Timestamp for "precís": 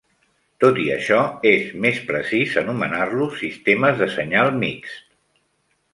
2.09-2.57